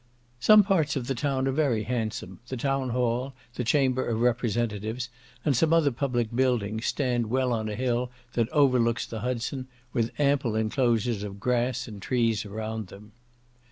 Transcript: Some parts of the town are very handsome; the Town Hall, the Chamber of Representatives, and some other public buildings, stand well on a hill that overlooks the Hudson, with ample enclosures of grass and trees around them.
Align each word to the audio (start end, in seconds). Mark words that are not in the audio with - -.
Some 0.39 0.63
parts 0.63 0.95
of 0.95 1.05
the 1.05 1.13
town 1.13 1.47
are 1.47 1.51
very 1.51 1.83
handsome; 1.83 2.39
the 2.47 2.57
Town 2.57 2.89
Hall, 2.89 3.33
the 3.53 3.63
Chamber 3.63 4.03
of 4.07 4.19
Representatives, 4.21 5.09
and 5.45 5.55
some 5.55 5.71
other 5.71 5.91
public 5.91 6.35
buildings, 6.35 6.87
stand 6.87 7.27
well 7.27 7.53
on 7.53 7.69
a 7.69 7.75
hill 7.75 8.09
that 8.33 8.49
overlooks 8.49 9.05
the 9.05 9.19
Hudson, 9.19 9.67
with 9.93 10.09
ample 10.19 10.55
enclosures 10.55 11.21
of 11.21 11.39
grass 11.39 11.87
and 11.87 12.01
trees 12.01 12.45
around 12.47 12.87
them. 12.87 13.11